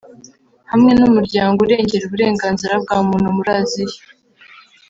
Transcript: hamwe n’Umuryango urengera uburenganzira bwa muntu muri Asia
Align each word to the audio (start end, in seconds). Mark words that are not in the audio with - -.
hamwe 0.71 0.91
n’Umuryango 0.99 1.57
urengera 1.61 2.03
uburenganzira 2.05 2.73
bwa 2.83 2.97
muntu 3.07 3.29
muri 3.37 3.49
Asia 3.61 4.01